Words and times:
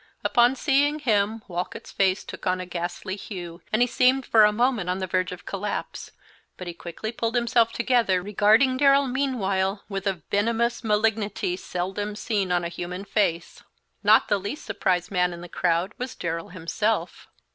Upon 0.23 0.55
seeing 0.55 0.97
him 0.97 1.43
Walcott's 1.47 1.91
face 1.91 2.23
took 2.23 2.47
on 2.47 2.59
a 2.59 2.65
ghastly 2.65 3.15
hue 3.15 3.61
and 3.71 3.83
he 3.83 3.87
seemed 3.87 4.25
for 4.25 4.45
a 4.45 4.51
moment 4.51 4.89
on 4.89 4.97
the 4.97 5.05
verge 5.05 5.31
of 5.31 5.45
collapse, 5.45 6.09
but 6.57 6.65
he 6.65 6.73
quickly 6.73 7.11
pulled 7.11 7.35
himself 7.35 7.71
together, 7.71 8.19
regarding 8.19 8.77
Darrell 8.77 9.05
meanwhile 9.07 9.83
with 9.89 10.07
a 10.07 10.23
venomous 10.31 10.83
malignity 10.83 11.55
seldom 11.55 12.15
seen 12.15 12.51
on 12.51 12.63
a 12.63 12.67
human 12.67 13.05
face. 13.05 13.61
Not 14.03 14.27
the 14.27 14.39
least 14.39 14.65
surprised 14.65 15.11
man 15.11 15.33
in 15.33 15.41
the 15.41 15.47
crowd 15.47 15.93
was 15.99 16.15
Darrell 16.15 16.49
himself. 16.49 17.27